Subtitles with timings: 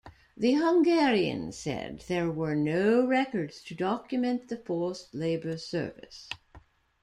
[0.35, 6.27] The Hungarians said there were no records to document the forced labor service.